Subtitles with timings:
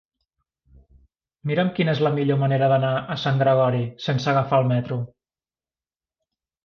[1.51, 4.99] Mira'm quina és la millor manera d'anar a Sant Gregori sense agafar el metro.